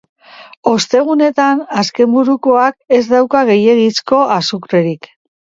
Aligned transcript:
Ostegunetan 0.69 1.61
azkenburukoak 1.81 2.97
ez 2.99 3.03
dauka 3.13 3.43
gehiegizko 3.53 4.25
azukrerik. 4.41 5.11